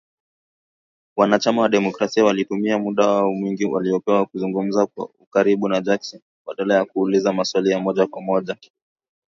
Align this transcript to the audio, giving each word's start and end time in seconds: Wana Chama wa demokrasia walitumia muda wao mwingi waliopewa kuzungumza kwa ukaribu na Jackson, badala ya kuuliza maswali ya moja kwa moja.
Wana 1.15 1.39
Chama 1.39 1.61
wa 1.61 1.69
demokrasia 1.69 2.23
walitumia 2.25 2.79
muda 2.79 3.07
wao 3.07 3.33
mwingi 3.33 3.65
waliopewa 3.65 4.25
kuzungumza 4.25 4.85
kwa 4.85 5.05
ukaribu 5.19 5.69
na 5.69 5.81
Jackson, 5.81 6.21
badala 6.45 6.73
ya 6.75 6.85
kuuliza 6.85 7.33
maswali 7.33 7.69
ya 7.69 7.79
moja 7.79 8.07
kwa 8.07 8.21
moja. 8.21 8.55